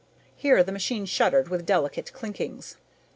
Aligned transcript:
Here 0.35 0.63
the 0.63 0.71
machine 0.71 1.05
shuddered 1.05 1.49
with 1.49 1.63
delicate 1.63 2.11
clinkings. 2.11 2.77